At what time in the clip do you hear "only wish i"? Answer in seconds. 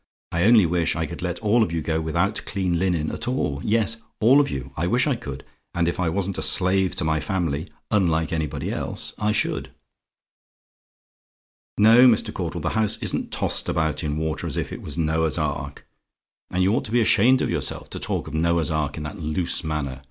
0.45-1.05